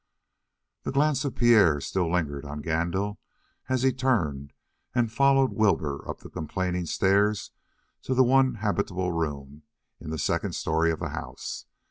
The 0.81 0.91
glance 0.91 1.25
of 1.25 1.35
Pierre 1.35 1.79
still 1.79 2.11
lingered 2.11 2.43
on 2.43 2.63
Gandil 2.63 3.19
as 3.69 3.83
he 3.83 3.93
turned 3.93 4.51
and 4.95 5.11
followed 5.11 5.53
Wilbur 5.53 6.09
up 6.09 6.21
the 6.21 6.29
complaining 6.31 6.87
stairs 6.87 7.51
to 8.01 8.15
the 8.15 8.23
one 8.23 8.55
habitable 8.55 9.11
room 9.11 9.61
in 9.99 10.09
the 10.09 10.17
second 10.17 10.53
story 10.53 10.89
of 10.91 10.99
the 11.01 11.09
house. 11.09 11.67